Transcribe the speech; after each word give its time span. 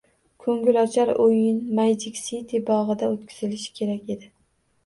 Ko‘ngilochar 0.43 1.11
o‘yin 1.25 1.59
Magic 1.81 2.17
City 2.23 2.63
bog‘ida 2.71 3.11
o‘tkazilishi 3.13 3.77
kerak 3.81 4.11
edi 4.17 4.33